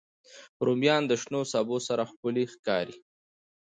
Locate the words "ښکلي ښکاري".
2.11-2.95